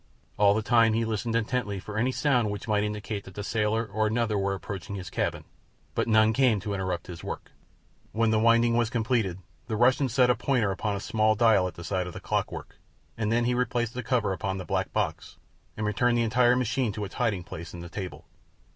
[0.35, 3.85] All the time he listened intently for any sound which might indicate that the sailor
[3.85, 5.43] or another were approaching his cabin;
[5.93, 7.51] but none came to interrupt his work.
[8.11, 9.37] When the winding was completed
[9.67, 12.77] the Russian set a pointer upon a small dial at the side of the clockwork,
[13.15, 15.37] then he replaced the cover upon the black box,
[15.77, 18.25] and returned the entire machine to its hiding place in the table.